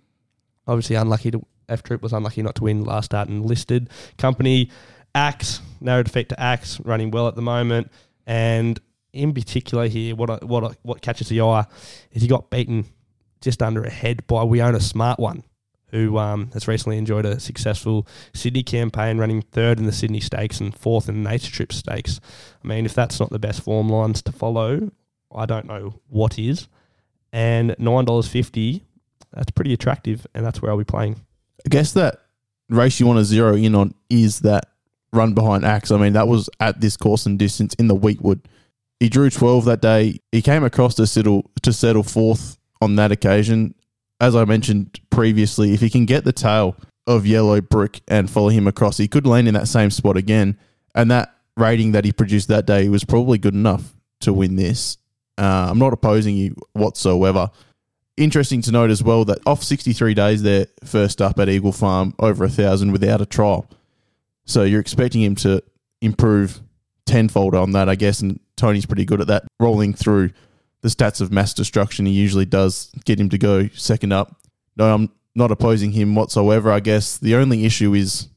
Obviously, 0.67 0.97
unlucky 0.97 1.31
to 1.31 1.41
F 1.69 1.83
Troop 1.83 2.01
was 2.01 2.11
unlucky 2.11 2.41
not 2.41 2.55
to 2.55 2.65
win 2.65 2.83
last 2.83 3.05
start 3.05 3.29
and 3.29 3.45
listed 3.45 3.89
company. 4.17 4.69
Axe 5.15 5.61
narrow 5.79 6.03
defeat 6.03 6.27
to 6.29 6.39
Axe, 6.39 6.81
running 6.81 7.11
well 7.11 7.29
at 7.29 7.35
the 7.35 7.41
moment. 7.41 7.93
And 8.27 8.77
in 9.13 9.33
particular 9.33 9.87
here, 9.87 10.17
what 10.17 10.29
I, 10.29 10.35
what 10.43 10.65
I, 10.65 10.71
what 10.81 11.01
catches 11.01 11.29
the 11.29 11.39
eye 11.39 11.65
is 12.11 12.21
he 12.21 12.27
got 12.27 12.49
beaten 12.49 12.83
just 13.39 13.63
under 13.63 13.85
a 13.85 13.89
head 13.89 14.27
by 14.27 14.43
We 14.43 14.61
Own 14.61 14.75
a 14.75 14.81
Smart 14.81 15.17
One 15.17 15.43
who 15.95 16.17
um, 16.17 16.49
has 16.51 16.67
recently 16.67 16.97
enjoyed 16.97 17.25
a 17.25 17.39
successful 17.39 18.05
Sydney 18.33 18.63
campaign, 18.63 19.17
running 19.17 19.41
third 19.41 19.79
in 19.79 19.85
the 19.85 19.93
Sydney 19.93 20.19
Stakes 20.19 20.59
and 20.59 20.77
fourth 20.77 21.07
in 21.07 21.23
the 21.23 21.29
Nature 21.29 21.45
Strip 21.45 21.71
Stakes. 21.71 22.19
I 22.63 22.67
mean, 22.67 22.85
if 22.85 22.93
that's 22.93 23.17
not 23.19 23.29
the 23.29 23.39
best 23.39 23.61
form 23.61 23.87
lines 23.87 24.21
to 24.23 24.33
follow, 24.33 24.91
I 25.33 25.45
don't 25.45 25.65
know 25.65 26.01
what 26.09 26.37
is. 26.37 26.67
And 27.31 27.75
nine 27.79 28.03
dollars 28.03 28.27
fifty, 28.27 28.83
that's 29.31 29.51
pretty 29.51 29.71
attractive, 29.71 30.27
and 30.35 30.45
that's 30.45 30.61
where 30.61 30.69
I'll 30.69 30.77
be 30.77 30.83
playing. 30.83 31.21
I 31.65 31.69
guess 31.69 31.93
that 31.93 32.21
race 32.69 32.99
you 32.99 33.07
want 33.07 33.19
to 33.19 33.25
zero 33.25 33.55
in 33.55 33.73
on 33.73 33.93
is 34.09 34.41
that 34.41 34.65
run 35.13 35.33
behind 35.33 35.63
Axe. 35.63 35.91
I 35.91 35.97
mean, 35.97 36.13
that 36.13 36.27
was 36.27 36.49
at 36.59 36.81
this 36.81 36.97
course 36.97 37.25
and 37.25 37.39
distance 37.39 37.73
in 37.75 37.87
the 37.87 37.95
Wheatwood. 37.95 38.41
He 38.99 39.07
drew 39.07 39.29
twelve 39.29 39.63
that 39.65 39.81
day. 39.81 40.19
He 40.33 40.41
came 40.41 40.65
across 40.65 40.95
to 40.95 41.07
settle 41.07 41.49
to 41.61 41.71
settle 41.71 42.03
fourth 42.03 42.57
on 42.81 42.97
that 42.97 43.13
occasion 43.13 43.75
as 44.19 44.35
I 44.35 44.45
mentioned 44.45 44.99
previously, 45.15 45.73
if 45.73 45.79
he 45.79 45.89
can 45.89 46.05
get 46.05 46.25
the 46.25 46.33
tail 46.33 46.75
of 47.07 47.25
Yellow 47.25 47.61
Brick 47.61 48.01
and 48.07 48.29
follow 48.29 48.49
him 48.49 48.67
across, 48.67 48.97
he 48.97 49.07
could 49.07 49.25
land 49.25 49.47
in 49.47 49.53
that 49.53 49.67
same 49.67 49.89
spot 49.89 50.17
again. 50.17 50.57
And 50.93 51.09
that 51.11 51.33
rating 51.57 51.93
that 51.93 52.05
he 52.05 52.11
produced 52.11 52.49
that 52.49 52.65
day 52.65 52.89
was 52.89 53.03
probably 53.03 53.37
good 53.37 53.53
enough 53.53 53.95
to 54.21 54.33
win 54.33 54.55
this. 54.55 54.97
Uh, 55.37 55.67
I'm 55.69 55.79
not 55.79 55.93
opposing 55.93 56.35
you 56.35 56.55
whatsoever. 56.73 57.49
Interesting 58.17 58.61
to 58.63 58.71
note 58.71 58.89
as 58.89 59.03
well 59.03 59.25
that 59.25 59.39
off 59.45 59.63
63 59.63 60.13
days 60.13 60.43
there, 60.43 60.67
first 60.83 61.21
up 61.21 61.39
at 61.39 61.49
Eagle 61.49 61.71
Farm, 61.71 62.13
over 62.19 62.45
a 62.45 62.49
thousand 62.49 62.91
without 62.91 63.21
a 63.21 63.25
trial. 63.25 63.69
So 64.45 64.63
you're 64.63 64.79
expecting 64.79 65.21
him 65.21 65.35
to 65.35 65.63
improve 66.01 66.61
tenfold 67.05 67.55
on 67.55 67.71
that, 67.71 67.89
I 67.89 67.95
guess. 67.95 68.21
And 68.21 68.39
Tony's 68.55 68.85
pretty 68.85 69.05
good 69.05 69.21
at 69.21 69.27
that, 69.27 69.45
rolling 69.59 69.93
through 69.93 70.31
the 70.81 70.89
stats 70.89 71.19
of 71.19 71.31
mass 71.31 71.53
destruction, 71.53 72.05
he 72.05 72.11
usually 72.13 72.45
does 72.45 72.91
get 73.05 73.19
him 73.19 73.29
to 73.29 73.39
go 73.39 73.67
second 73.69 74.13
up. 74.13 74.37
No, 74.77 74.93
I'm 74.93 75.11
not 75.33 75.51
opposing 75.51 75.91
him 75.91 76.15
whatsoever. 76.15 76.71
I 76.71 76.79
guess 76.79 77.17
the 77.17 77.35
only 77.35 77.65
issue 77.65 77.93
is 77.93 78.27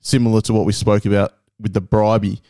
similar 0.00 0.40
to 0.42 0.52
what 0.52 0.66
we 0.66 0.72
spoke 0.72 1.04
about 1.04 1.34
with 1.60 1.72
the 1.72 1.82
Bribie, 1.82 2.40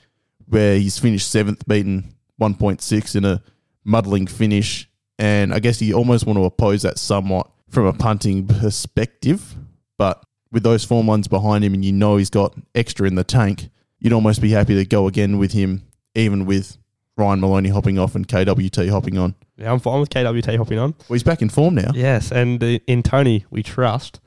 where 0.47 0.79
he's 0.79 0.99
finished 0.99 1.31
seventh, 1.31 1.67
beaten 1.67 2.15
1.6 2.41 3.17
in 3.17 3.25
a 3.25 3.43
muddling 3.85 4.27
finish. 4.27 4.89
And 5.19 5.53
I 5.53 5.59
guess 5.59 5.83
you 5.83 5.95
almost 5.95 6.27
want 6.27 6.39
to 6.39 6.45
oppose 6.45 6.83
that 6.83 6.99
somewhat 6.99 7.51
from 7.69 7.87
a 7.87 7.93
punting 7.93 8.47
perspective. 8.47 9.57
But 9.97 10.23
with 10.53 10.63
those 10.63 10.85
form 10.85 11.09
lines 11.09 11.29
behind 11.29 11.65
him 11.65 11.75
and 11.75 11.85
you 11.85 11.93
know 11.93 12.17
he's 12.17 12.31
got 12.31 12.55
extra 12.75 13.07
in 13.07 13.17
the 13.17 13.25
tank, 13.25 13.69
you'd 13.99 14.13
almost 14.13 14.41
be 14.41 14.51
happy 14.51 14.75
to 14.77 14.85
go 14.85 15.07
again 15.07 15.39
with 15.39 15.53
him, 15.53 15.83
even 16.15 16.47
with 16.47 16.79
Ryan 17.19 17.41
Maloney 17.41 17.71
hopping 17.71 17.99
off 17.99 18.15
and 18.15 18.27
KWT 18.27 18.89
hopping 18.91 19.19
on. 19.19 19.35
Yeah, 19.57 19.73
I'm 19.73 19.81
fine 19.81 20.01
with 20.01 20.11
KWT 20.11 20.57
hopping 20.57 20.79
on. 20.79 20.95
Well, 21.09 21.15
he's 21.15 21.25
back 21.25 21.43
in 21.43 21.49
form 21.49 21.75
now. 21.75 21.91
Yes, 21.95 22.31
and 22.31 22.63
uh, 22.63 22.79
in 22.87 23.03
Tony 23.03 23.45
we 23.51 23.63
trust. 23.63 24.21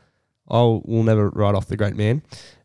I'll 0.49 0.81
we'll 0.85 1.03
never 1.03 1.29
write 1.29 1.55
off 1.55 1.67
the 1.67 1.77
great 1.77 1.95
man. 1.95 2.21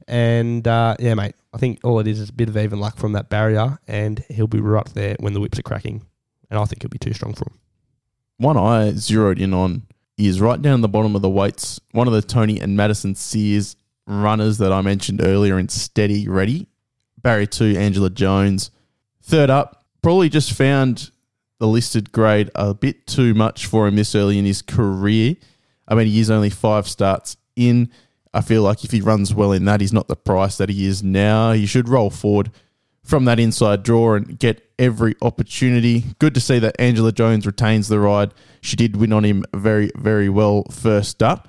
And 0.09 0.67
uh, 0.67 0.97
yeah, 0.99 1.15
mate, 1.15 1.35
I 1.55 1.59
think 1.59 1.81
all 1.85 2.01
it 2.01 2.07
is 2.09 2.21
is 2.21 2.31
a 2.31 2.33
bit 2.33 2.49
of 2.49 2.57
even 2.57 2.81
luck 2.81 2.97
from 2.97 3.13
that 3.13 3.29
barrier, 3.29 3.79
and 3.87 4.25
he'll 4.29 4.47
be 4.47 4.61
right 4.61 4.87
there 4.95 5.17
when 5.21 5.33
the 5.33 5.41
whips 5.41 5.59
are 5.59 5.63
cracking. 5.63 6.05
And 6.51 6.59
I 6.59 6.65
think 6.65 6.83
he'll 6.83 6.89
be 6.91 6.99
too 6.99 7.13
strong 7.13 7.35
for 7.35 7.45
him. 7.49 7.59
one 8.39 8.57
I 8.57 8.93
zeroed 8.93 9.41
in 9.41 9.55
on 9.55 9.83
is 10.17 10.41
right 10.41 10.61
down 10.61 10.81
the 10.81 10.89
bottom 10.89 11.15
of 11.17 11.23
the 11.23 11.31
weights. 11.31 11.81
One 11.93 12.07
of 12.07 12.13
the 12.13 12.23
Tony 12.23 12.61
and 12.61 12.79
Maddysen 12.79 13.17
Sears 13.17 13.77
runners 14.07 14.59
that 14.59 14.73
I 14.73 14.81
mentioned 14.81 15.21
earlier 15.23 15.59
in 15.59 15.69
steady 15.69 16.29
ready. 16.29 16.69
Barrier 17.21 17.47
two, 17.47 17.77
Angela 17.77 18.11
Jones. 18.11 18.71
Third 19.23 19.51
up, 19.51 19.76
probably 20.07 20.29
just 20.29 20.53
found 20.53 21.11
the 21.59 21.67
listed 21.67 22.13
grade 22.13 22.49
a 22.55 22.73
bit 22.73 23.09
too 23.09 23.35
much 23.35 23.67
for 23.67 23.89
him 23.89 23.97
this 23.97 24.15
early 24.15 24.39
in 24.39 24.45
his 24.45 24.63
career. 24.63 25.35
I 25.89 25.97
mean, 25.97 26.07
he 26.07 26.21
is 26.21 26.31
only 26.31 26.49
five 26.49 26.87
starts 26.87 27.37
in. 27.57 27.91
I 28.33 28.41
feel 28.41 28.63
like 28.63 28.85
if 28.85 28.93
he 28.93 29.01
runs 29.01 29.35
well 29.35 29.51
in 29.51 29.65
that, 29.65 29.81
he's 29.81 29.93
not 29.93 30.07
the 30.07 30.15
price 30.15 30.59
that 30.59 30.69
he 30.69 30.87
is 30.87 31.03
now. 31.03 31.51
He 31.51 31.67
should 31.67 31.89
roll 31.89 32.11
forward 32.11 32.53
from 33.03 33.25
that 33.25 33.41
inside 33.41 33.83
draw 33.83 34.15
and 34.15 34.39
get 34.39 34.71
every 34.79 35.17
opportunity. 35.23 36.05
Good 36.21 36.35
to 36.35 36.41
see 36.41 36.61
that 36.61 36.77
Angela 36.79 37.11
Jones 37.11 37.45
retains 37.45 37.89
the 37.89 37.99
ride. 37.99 38.33
She 38.61 38.77
did 38.77 38.95
win 38.95 39.13
on 39.13 39.25
him 39.25 39.45
very, 39.53 39.91
very 39.97 40.29
well 40.29 40.67
first 40.71 41.21
up 41.21 41.49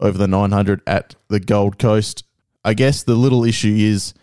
over 0.00 0.16
the 0.16 0.26
900 0.26 0.80
at 0.86 1.14
the 1.28 1.40
Gold 1.40 1.78
Coast. 1.78 2.24
I 2.64 2.72
guess 2.72 3.02
the 3.02 3.16
little 3.16 3.44
issue 3.44 3.76
is 3.78 4.14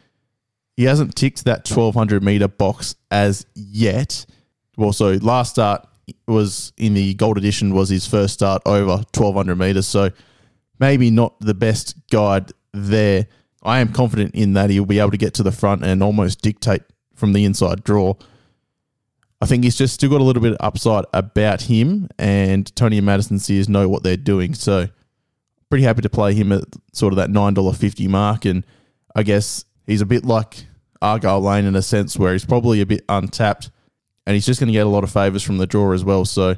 he 0.77 0.84
hasn't 0.84 1.15
ticked 1.15 1.46
that 1.46 1.70
1200 1.70 2.24
meter 2.24 2.48
box 2.48 2.96
as 3.12 3.46
yet. 3.55 4.25
Well, 4.77 4.94
so 4.94 5.13
last 5.13 5.51
start 5.51 5.88
was 6.27 6.74
in 6.77 6.94
the 6.94 7.13
Gold 7.15 7.38
Edition 7.38 7.74
was 7.74 7.89
his 7.89 8.08
first 8.08 8.34
start 8.34 8.62
over 8.65 8.98
1200 9.13 9.55
meters. 9.55 9.88
So 9.88 10.12
maybe 10.79 11.10
not 11.10 11.39
the 11.39 11.53
best 11.53 11.96
guide 12.10 12.51
there. 12.74 13.27
I 13.63 13.79
am 13.79 13.91
confident 13.94 14.36
in 14.36 14.53
that 14.53 14.70
he'll 14.70 14.86
be 14.86 15.00
able 15.00 15.12
to 15.12 15.17
get 15.17 15.34
to 15.36 15.44
the 15.44 15.51
front 15.51 15.84
and 15.84 16.03
almost 16.03 16.41
dictate 16.41 16.84
from 17.15 17.34
the 17.34 17.46
inside 17.46 17.84
draw. 17.84 18.13
I 19.41 19.48
think 19.48 19.63
he's 19.63 19.77
just 19.77 19.96
still 19.96 20.10
got 20.10 20.22
a 20.22 20.24
little 20.24 20.41
bit 20.41 20.53
of 20.53 20.58
upside 20.60 21.05
about 21.13 21.63
him, 21.63 22.08
and 22.17 22.74
Tony 22.75 22.98
and 22.98 23.08
Maddysen 23.08 23.39
Sears 23.39 23.67
know 23.67 23.89
what 23.89 24.03
they're 24.03 24.17
doing. 24.17 24.53
So, 24.53 24.88
pretty 25.70 25.84
happy 25.84 26.01
to 26.01 26.10
play 26.10 26.34
him 26.34 26.51
at 26.51 26.63
sort 26.94 27.12
of 27.12 27.17
that 27.17 27.29
$9.50 27.29 28.08
mark. 28.08 28.46
And 28.46 28.65
I 29.15 29.24
guess 29.24 29.65
he's 29.88 30.01
a 30.01 30.06
bit 30.06 30.25
like 30.25 30.65
Argyle 31.01 31.42
Lane 31.42 31.65
in 31.65 31.75
a 31.75 31.82
sense 31.82 32.18
where 32.18 32.34
he's 32.34 32.46
probably 32.46 32.82
a 32.82 32.86
bit 32.86 33.04
untapped, 33.10 33.72
and 34.25 34.34
he's 34.34 34.46
just 34.46 34.60
going 34.60 34.68
to 34.68 34.74
get 34.74 34.86
a 34.86 34.89
lot 34.89 35.04
of 35.04 35.12
favours 35.12 35.44
from 35.44 35.58
the 35.58 35.68
draw 35.68 35.92
as 35.92 36.04
well. 36.04 36.25
So, 36.25 36.56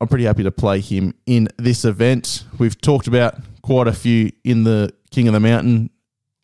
I'm 0.00 0.06
pretty 0.06 0.24
happy 0.24 0.44
to 0.44 0.52
play 0.52 0.80
him 0.80 1.14
in 1.26 1.48
this 1.56 1.84
event. 1.84 2.44
We've 2.58 2.80
talked 2.80 3.08
about 3.08 3.34
quite 3.62 3.88
a 3.88 3.92
few 3.92 4.30
in 4.44 4.62
the 4.62 4.94
King 5.10 5.26
of 5.26 5.34
the 5.34 5.40
Mountain 5.40 5.90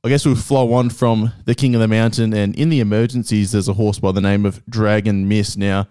I 0.04 0.10
guess 0.10 0.26
we'll 0.26 0.34
flow 0.34 0.74
on 0.74 0.90
from 0.90 1.32
the 1.46 1.54
King 1.54 1.74
of 1.74 1.80
the 1.80 1.88
Mountain, 1.88 2.34
and 2.34 2.54
in 2.54 2.68
the 2.68 2.80
emergencies, 2.80 3.52
there's 3.52 3.68
a 3.68 3.72
horse 3.72 3.98
by 3.98 4.12
the 4.12 4.20
name 4.20 4.44
of 4.44 4.62
Dragon 4.66 5.26
Miss. 5.28 5.56
Now, 5.56 5.88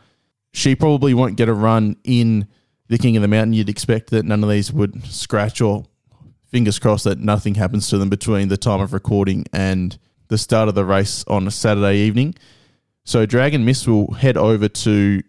she 0.51 0.75
probably 0.75 1.15
won't 1.15 1.35
get 1.35 1.49
a 1.49 1.53
run 1.53 1.95
in 2.03 2.47
the 2.89 2.99
King 2.99 3.17
of 3.17 3.23
the 3.23 3.27
Mountain. 3.27 3.53
You'd 3.53 3.69
expect 3.69 4.11
that 4.11 4.23
none 4.23 4.43
of 4.43 4.51
these 4.51 4.71
would 4.71 5.03
scratch, 5.05 5.61
or 5.61 5.85
fingers 6.45 6.77
crossed 6.77 7.05
that 7.05 7.17
nothing 7.17 7.55
happens 7.55 7.89
to 7.89 7.97
them 7.97 8.09
between 8.09 8.49
the 8.49 8.57
time 8.57 8.81
of 8.81 8.93
recording 8.93 9.45
and 9.51 9.97
the 10.33 10.37
start 10.39 10.67
of 10.67 10.73
the 10.73 10.83
race 10.83 11.23
on 11.27 11.45
a 11.45 11.51
Saturday 11.51 11.99
evening. 11.99 12.33
So, 13.05 13.25
Dragon 13.25 13.63
Miss 13.63 13.87
will 13.87 14.11
head 14.13 14.35
over 14.35 14.67
to 14.67 15.21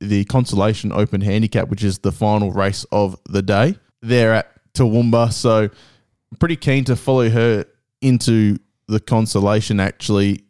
the 0.00 0.24
Consolation 0.24 0.92
Open 0.92 1.20
Handicap, 1.20 1.68
which 1.68 1.84
is 1.84 2.00
the 2.00 2.10
final 2.10 2.50
race 2.50 2.84
of 2.90 3.16
the 3.28 3.40
day. 3.40 3.76
They're 4.02 4.34
at 4.34 4.50
Toowoomba, 4.74 5.32
so 5.32 5.62
I'm 5.62 6.38
pretty 6.40 6.56
keen 6.56 6.84
to 6.86 6.96
follow 6.96 7.30
her 7.30 7.66
into 8.00 8.58
the 8.88 8.98
consolation, 8.98 9.78
actually, 9.78 10.44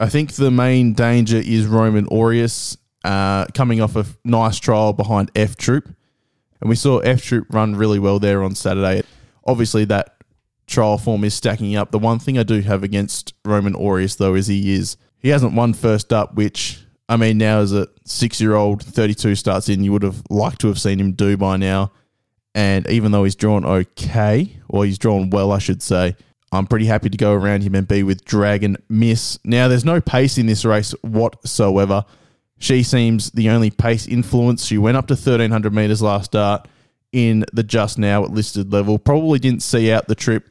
I 0.00 0.08
think 0.08 0.32
the 0.32 0.50
main 0.50 0.94
danger 0.94 1.36
is 1.36 1.66
Roman 1.66 2.06
Aureus 2.10 2.76
uh, 3.04 3.46
coming 3.46 3.80
off 3.80 3.96
a 3.96 4.06
nice 4.24 4.58
trial 4.58 4.92
behind 4.92 5.30
F 5.34 5.56
Troop. 5.56 5.86
And 6.60 6.70
we 6.70 6.76
saw 6.76 6.98
F 6.98 7.22
Troop 7.22 7.46
run 7.50 7.76
really 7.76 7.98
well 7.98 8.18
there 8.18 8.42
on 8.42 8.54
Saturday. 8.54 9.02
Obviously, 9.46 9.84
that 9.86 10.13
trial 10.66 10.98
form 10.98 11.24
is 11.24 11.34
stacking 11.34 11.76
up. 11.76 11.90
The 11.90 11.98
one 11.98 12.18
thing 12.18 12.38
I 12.38 12.42
do 12.42 12.60
have 12.60 12.82
against 12.82 13.34
Roman 13.44 13.74
Aureus, 13.74 14.16
though, 14.16 14.34
is 14.34 14.46
he 14.46 14.74
is 14.74 14.96
he 15.18 15.30
hasn't 15.30 15.54
won 15.54 15.74
first 15.74 16.12
up, 16.12 16.34
which 16.34 16.84
I 17.08 17.16
mean, 17.16 17.38
now 17.38 17.60
as 17.60 17.72
a 17.72 17.88
six 18.04 18.40
year 18.40 18.54
old, 18.54 18.82
32 18.82 19.34
starts 19.34 19.68
in, 19.68 19.84
you 19.84 19.92
would 19.92 20.02
have 20.02 20.22
liked 20.30 20.60
to 20.62 20.68
have 20.68 20.78
seen 20.78 20.98
him 20.98 21.12
do 21.12 21.36
by 21.36 21.56
now. 21.56 21.92
And 22.54 22.88
even 22.88 23.12
though 23.12 23.24
he's 23.24 23.34
drawn 23.34 23.64
okay, 23.64 24.56
or 24.68 24.84
he's 24.84 24.98
drawn 24.98 25.30
well, 25.30 25.50
I 25.52 25.58
should 25.58 25.82
say, 25.82 26.16
I'm 26.52 26.66
pretty 26.66 26.86
happy 26.86 27.10
to 27.10 27.16
go 27.16 27.32
around 27.32 27.62
him 27.62 27.74
and 27.74 27.86
be 27.86 28.02
with 28.04 28.24
Dragon 28.24 28.76
Miss. 28.88 29.38
Now, 29.44 29.66
there's 29.66 29.84
no 29.84 30.00
pace 30.00 30.38
in 30.38 30.46
this 30.46 30.64
race 30.64 30.92
whatsoever. 31.02 32.04
She 32.58 32.84
seems 32.84 33.32
the 33.32 33.50
only 33.50 33.70
pace 33.70 34.06
influence. 34.06 34.64
She 34.64 34.78
went 34.78 34.96
up 34.96 35.08
to 35.08 35.14
1300 35.14 35.74
metres 35.74 36.00
last 36.00 36.26
start 36.26 36.68
in 37.12 37.44
the 37.52 37.64
just 37.64 37.98
now 37.98 38.24
at 38.24 38.30
listed 38.30 38.72
level. 38.72 38.98
Probably 38.98 39.40
didn't 39.40 39.62
see 39.62 39.90
out 39.92 40.06
the 40.06 40.14
trip. 40.14 40.48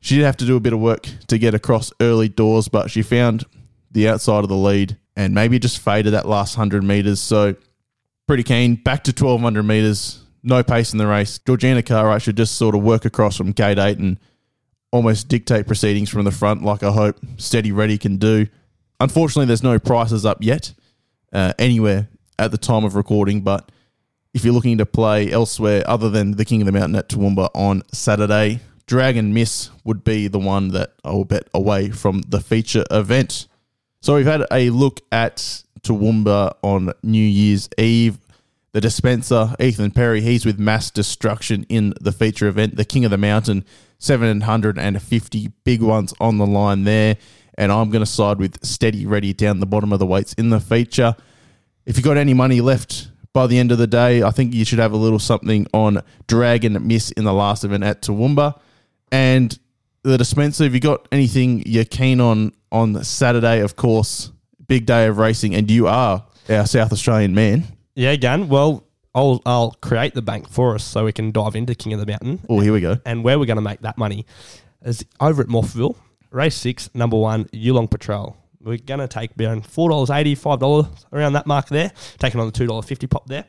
She 0.00 0.16
did 0.16 0.24
have 0.24 0.36
to 0.38 0.44
do 0.44 0.56
a 0.56 0.60
bit 0.60 0.72
of 0.72 0.80
work 0.80 1.08
to 1.28 1.38
get 1.38 1.54
across 1.54 1.92
early 2.00 2.28
doors, 2.28 2.68
but 2.68 2.90
she 2.90 3.02
found 3.02 3.44
the 3.90 4.08
outside 4.08 4.44
of 4.44 4.48
the 4.48 4.56
lead 4.56 4.96
and 5.16 5.34
maybe 5.34 5.58
just 5.58 5.78
faded 5.78 6.12
that 6.12 6.28
last 6.28 6.56
100 6.56 6.84
metres. 6.84 7.20
So, 7.20 7.56
pretty 8.26 8.42
keen. 8.42 8.76
Back 8.76 9.04
to 9.04 9.10
1200 9.10 9.62
metres. 9.62 10.22
No 10.42 10.62
pace 10.62 10.92
in 10.92 10.98
the 10.98 11.06
race. 11.06 11.38
Georgina 11.38 11.82
Cartwright 11.82 12.22
should 12.22 12.36
just 12.36 12.56
sort 12.56 12.74
of 12.74 12.82
work 12.82 13.04
across 13.04 13.36
from 13.36 13.52
gate 13.52 13.78
eight 13.78 13.98
and 13.98 14.18
almost 14.92 15.28
dictate 15.28 15.66
proceedings 15.66 16.08
from 16.08 16.24
the 16.24 16.30
front, 16.30 16.62
like 16.62 16.82
I 16.82 16.92
hope 16.92 17.18
Steady 17.36 17.72
Ready 17.72 17.98
can 17.98 18.16
do. 18.16 18.46
Unfortunately, 19.00 19.46
there's 19.46 19.62
no 19.62 19.78
prices 19.78 20.24
up 20.24 20.38
yet 20.40 20.72
uh, 21.32 21.52
anywhere 21.58 22.08
at 22.38 22.50
the 22.50 22.58
time 22.58 22.84
of 22.84 22.94
recording, 22.94 23.40
but 23.40 23.70
if 24.34 24.44
you're 24.44 24.54
looking 24.54 24.78
to 24.78 24.86
play 24.86 25.30
elsewhere 25.30 25.82
other 25.86 26.10
than 26.10 26.32
the 26.32 26.44
King 26.44 26.62
of 26.62 26.66
the 26.66 26.72
Mountain 26.72 26.96
at 26.96 27.08
Toowoomba 27.08 27.50
on 27.54 27.82
Saturday, 27.92 28.60
Dragon 28.86 29.34
Miss 29.34 29.70
would 29.84 30.04
be 30.04 30.28
the 30.28 30.38
one 30.38 30.68
that 30.68 30.92
I 31.04 31.10
will 31.10 31.24
bet 31.24 31.48
away 31.52 31.90
from 31.90 32.22
the 32.28 32.40
feature 32.40 32.84
event. 32.90 33.48
So 34.00 34.14
we've 34.14 34.26
had 34.26 34.46
a 34.52 34.70
look 34.70 35.00
at 35.10 35.64
Toowoomba 35.80 36.54
on 36.62 36.92
New 37.02 37.18
Year's 37.18 37.68
Eve. 37.78 38.18
The 38.72 38.80
dispenser, 38.80 39.54
Ethan 39.58 39.90
Perry, 39.90 40.20
he's 40.20 40.44
with 40.44 40.58
Mass 40.58 40.90
Destruction 40.90 41.64
in 41.68 41.94
the 42.00 42.12
feature 42.12 42.46
event. 42.46 42.76
The 42.76 42.84
King 42.84 43.04
of 43.04 43.10
the 43.10 43.18
Mountain 43.18 43.64
750 43.98 45.52
big 45.64 45.82
ones 45.82 46.14
on 46.20 46.38
the 46.38 46.46
line 46.46 46.84
there. 46.84 47.16
And 47.58 47.72
I'm 47.72 47.90
going 47.90 48.04
to 48.04 48.10
side 48.10 48.38
with 48.38 48.64
Steady 48.64 49.06
Ready 49.06 49.32
down 49.32 49.60
the 49.60 49.66
bottom 49.66 49.92
of 49.92 49.98
the 49.98 50.06
weights 50.06 50.34
in 50.34 50.50
the 50.50 50.60
feature. 50.60 51.16
If 51.86 51.96
you've 51.96 52.04
got 52.04 52.18
any 52.18 52.34
money 52.34 52.60
left 52.60 53.08
by 53.32 53.46
the 53.46 53.58
end 53.58 53.72
of 53.72 53.78
the 53.78 53.86
day, 53.86 54.22
I 54.22 54.30
think 54.30 54.54
you 54.54 54.64
should 54.64 54.78
have 54.78 54.92
a 54.92 54.96
little 54.96 55.18
something 55.18 55.66
on 55.72 56.02
Dragon 56.28 56.86
Miss 56.86 57.10
in 57.12 57.24
the 57.24 57.32
last 57.32 57.64
event 57.64 57.82
at 57.82 58.02
Toowoomba. 58.02 58.60
And 59.12 59.58
the 60.02 60.18
dispenser, 60.18 60.64
if 60.64 60.74
you 60.74 60.80
got 60.80 61.06
anything 61.12 61.62
you're 61.66 61.84
keen 61.84 62.20
on 62.20 62.52
on 62.72 63.02
Saturday, 63.04 63.60
of 63.60 63.76
course, 63.76 64.30
big 64.66 64.86
day 64.86 65.06
of 65.06 65.18
racing, 65.18 65.54
and 65.54 65.70
you 65.70 65.86
are 65.86 66.24
our 66.48 66.66
South 66.66 66.92
Australian 66.92 67.34
man. 67.34 67.64
Yeah, 67.94 68.10
again. 68.10 68.48
Well, 68.48 68.84
I'll 69.14 69.40
I'll 69.46 69.70
create 69.80 70.14
the 70.14 70.22
bank 70.22 70.48
for 70.48 70.74
us 70.74 70.84
so 70.84 71.04
we 71.04 71.12
can 71.12 71.32
dive 71.32 71.56
into 71.56 71.74
King 71.74 71.94
of 71.94 72.00
the 72.00 72.06
Mountain. 72.06 72.40
Oh, 72.48 72.60
here 72.60 72.72
we 72.72 72.80
go. 72.80 72.98
And 73.06 73.24
where 73.24 73.38
we're 73.38 73.46
going 73.46 73.56
to 73.56 73.62
make 73.62 73.80
that 73.80 73.96
money 73.96 74.26
is 74.84 75.04
over 75.20 75.42
at 75.42 75.48
Morphettville, 75.48 75.96
race 76.30 76.54
six, 76.54 76.90
number 76.94 77.16
one, 77.16 77.46
Yulong 77.46 77.90
Patrol. 77.90 78.36
We're 78.60 78.78
going 78.78 79.00
to 79.00 79.08
take 79.08 79.30
around 79.40 79.64
four 79.64 79.90
dollars 79.90 80.10
eighty, 80.10 80.34
five 80.34 80.58
dollars 80.58 80.86
around 81.12 81.34
that 81.34 81.46
mark 81.46 81.68
there, 81.68 81.92
taking 82.18 82.40
on 82.40 82.46
the 82.46 82.52
two 82.52 82.66
dollar 82.66 82.82
fifty 82.82 83.06
pop 83.06 83.26
there. 83.26 83.44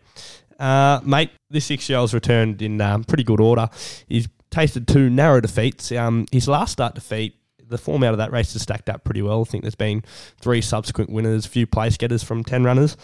Uh, 0.60 1.02
mate, 1.04 1.32
this 1.50 1.66
six 1.66 1.90
year 1.90 2.00
old's 2.00 2.14
returned 2.14 2.62
in 2.62 2.80
um, 2.82 3.04
pretty 3.04 3.24
good 3.24 3.40
order. 3.40 3.68
He's 4.08 4.28
tasted 4.50 4.88
two 4.88 5.10
narrow 5.10 5.42
defeats. 5.42 5.92
Um, 5.92 6.26
his 6.32 6.48
last 6.48 6.72
start 6.72 6.96
defeat 6.96 7.36
the 7.70 7.78
form 7.78 8.04
out 8.04 8.14
of 8.14 8.18
that 8.18 8.32
race 8.32 8.54
has 8.54 8.62
stacked 8.62 8.90
up 8.90 9.04
pretty 9.04 9.22
well. 9.22 9.42
I 9.42 9.44
think 9.44 9.64
there's 9.64 9.76
been 9.76 10.04
three 10.40 10.62
subsequent 10.62 11.10
winners, 11.10 11.46
a 11.46 11.50
few 11.50 11.68
place 11.68 11.98
getters 11.98 12.24
from 12.24 12.44
10 12.44 12.64
runners. 12.64 12.98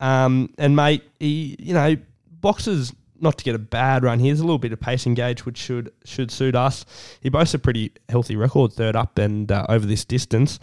Um, 0.00 0.54
and 0.58 0.76
mate, 0.76 1.02
he 1.18 1.56
you 1.58 1.74
know 1.74 1.96
boxes 2.40 2.92
not 3.18 3.38
to 3.38 3.44
get 3.44 3.54
a 3.54 3.58
bad 3.58 4.04
run. 4.04 4.18
Here's 4.18 4.40
a 4.40 4.44
little 4.44 4.58
bit 4.58 4.72
of 4.72 4.80
pace 4.80 5.06
engage, 5.06 5.46
which 5.46 5.56
should 5.56 5.92
should 6.04 6.30
suit 6.30 6.54
us. 6.54 6.84
He 7.20 7.28
boasts 7.28 7.54
a 7.54 7.58
pretty 7.58 7.92
healthy 8.08 8.36
record, 8.36 8.72
third 8.72 8.94
up 8.94 9.18
and 9.18 9.50
uh, 9.50 9.66
over 9.68 9.86
this 9.86 10.04
distance. 10.04 10.58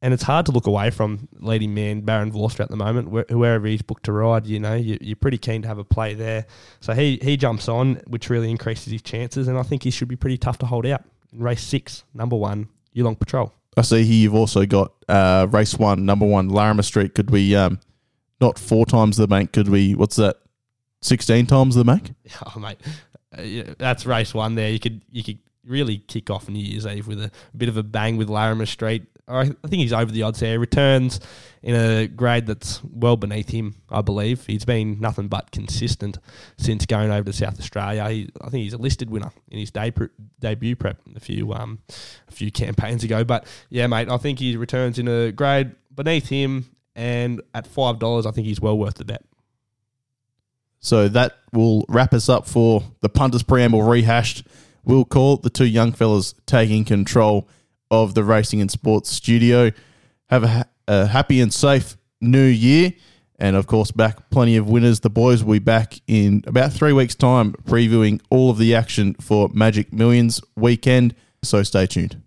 And 0.00 0.14
it's 0.14 0.22
hard 0.22 0.46
to 0.46 0.52
look 0.52 0.68
away 0.68 0.90
from 0.90 1.28
leading 1.40 1.74
man 1.74 2.02
Barend 2.02 2.32
Vorster 2.32 2.60
at 2.60 2.68
the 2.68 2.76
moment. 2.76 3.10
Where, 3.10 3.24
wherever 3.30 3.66
he's 3.66 3.82
booked 3.82 4.04
to 4.04 4.12
ride, 4.12 4.46
you 4.46 4.60
know, 4.60 4.74
you, 4.74 5.12
are 5.12 5.16
pretty 5.16 5.38
keen 5.38 5.62
to 5.62 5.68
have 5.68 5.78
a 5.78 5.84
play 5.84 6.14
there. 6.14 6.46
So 6.80 6.92
he 6.94 7.18
he 7.20 7.36
jumps 7.36 7.68
on, 7.68 7.96
which 8.06 8.30
really 8.30 8.50
increases 8.50 8.92
his 8.92 9.02
chances. 9.02 9.48
And 9.48 9.58
I 9.58 9.62
think 9.62 9.82
he 9.82 9.90
should 9.90 10.08
be 10.08 10.16
pretty 10.16 10.38
tough 10.38 10.58
to 10.58 10.66
hold 10.66 10.86
out. 10.86 11.02
In 11.32 11.42
race 11.42 11.62
six, 11.62 12.04
number 12.14 12.36
one, 12.36 12.68
Yulong 12.94 13.18
Patrol. 13.18 13.52
I 13.76 13.82
see 13.82 14.04
here 14.04 14.14
you've 14.14 14.34
also 14.34 14.66
got 14.66 14.92
uh, 15.08 15.46
race 15.50 15.74
one, 15.74 16.04
number 16.04 16.26
one, 16.26 16.48
Larimer 16.48 16.82
Street. 16.82 17.14
Could 17.14 17.30
we 17.30 17.54
um, 17.54 17.80
not 18.40 18.58
four 18.58 18.86
times 18.86 19.16
the 19.16 19.26
bank. 19.26 19.52
Could 19.52 19.68
we? 19.68 19.94
What's 19.94 20.16
that? 20.16 20.36
Sixteen 21.00 21.46
times 21.46 21.74
the 21.74 21.84
bank. 21.84 22.14
Oh 22.54 22.58
mate, 22.58 22.78
uh, 23.36 23.42
yeah, 23.42 23.74
that's 23.78 24.04
race 24.04 24.34
one. 24.34 24.54
There, 24.54 24.70
you 24.70 24.80
could 24.80 25.02
you 25.10 25.22
could 25.22 25.38
really 25.64 25.98
kick 25.98 26.30
off 26.30 26.48
New 26.48 26.62
Year's 26.62 26.86
Eve 26.86 27.06
with 27.06 27.20
a 27.20 27.30
bit 27.56 27.68
of 27.68 27.76
a 27.76 27.82
bang 27.82 28.16
with 28.16 28.28
Larimer 28.28 28.66
Street. 28.66 29.04
I 29.28 29.44
think 29.44 29.82
he's 29.82 29.92
over 29.92 30.10
the 30.10 30.22
odds 30.22 30.40
there. 30.40 30.58
Returns 30.58 31.20
in 31.62 31.74
a 31.74 32.06
grade 32.06 32.46
that's 32.46 32.82
well 32.84 33.16
beneath 33.16 33.50
him, 33.50 33.76
I 33.90 34.00
believe. 34.00 34.46
He's 34.46 34.64
been 34.64 35.00
nothing 35.00 35.28
but 35.28 35.50
consistent 35.50 36.18
since 36.56 36.86
going 36.86 37.10
over 37.10 37.24
to 37.24 37.32
South 37.32 37.58
Australia. 37.58 38.08
He, 38.08 38.30
I 38.40 38.48
think 38.48 38.62
he's 38.62 38.72
a 38.72 38.78
listed 38.78 39.10
winner 39.10 39.30
in 39.48 39.58
his 39.58 39.70
de- 39.70 39.92
debut 40.40 40.76
prep 40.76 40.98
a 41.14 41.20
few 41.20 41.52
um, 41.52 41.80
a 42.28 42.32
few 42.32 42.50
campaigns 42.50 43.04
ago. 43.04 43.24
But 43.24 43.46
yeah, 43.70 43.86
mate, 43.86 44.08
I 44.08 44.16
think 44.16 44.38
he 44.38 44.56
returns 44.56 44.98
in 44.98 45.08
a 45.08 45.32
grade 45.32 45.72
beneath 45.94 46.28
him, 46.28 46.70
and 46.94 47.42
at 47.54 47.66
five 47.66 47.98
dollars, 47.98 48.24
I 48.24 48.30
think 48.30 48.46
he's 48.46 48.60
well 48.60 48.78
worth 48.78 48.94
the 48.94 49.04
bet. 49.04 49.24
So 50.80 51.08
that 51.08 51.36
will 51.52 51.84
wrap 51.88 52.14
us 52.14 52.28
up 52.28 52.46
for 52.46 52.84
the 53.00 53.08
punters 53.08 53.42
preamble 53.42 53.82
rehashed. 53.82 54.44
We'll 54.84 55.04
call 55.04 55.36
the 55.36 55.50
two 55.50 55.66
young 55.66 55.92
fellas 55.92 56.34
taking 56.46 56.84
control 56.84 57.48
of 57.90 58.14
the 58.14 58.24
racing 58.24 58.60
and 58.60 58.70
sports 58.70 59.10
studio. 59.10 59.70
Have 60.28 60.44
a, 60.44 60.66
a 60.86 61.06
happy 61.06 61.40
and 61.40 61.52
safe 61.52 61.96
new 62.20 62.44
year. 62.44 62.92
And 63.38 63.54
of 63.54 63.66
course, 63.66 63.90
back 63.92 64.30
plenty 64.30 64.56
of 64.56 64.68
winners. 64.68 65.00
The 65.00 65.10
boys 65.10 65.44
will 65.44 65.54
be 65.54 65.58
back 65.60 66.00
in 66.06 66.42
about 66.46 66.72
three 66.72 66.92
weeks' 66.92 67.14
time 67.14 67.52
previewing 67.64 68.20
all 68.30 68.50
of 68.50 68.58
the 68.58 68.74
action 68.74 69.14
for 69.14 69.48
Magic 69.52 69.92
Millions 69.92 70.40
weekend. 70.56 71.14
So 71.42 71.62
stay 71.62 71.86
tuned. 71.86 72.20